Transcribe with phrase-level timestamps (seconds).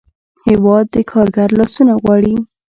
[0.45, 2.35] هېواد د کارګر لاسونه غواړي.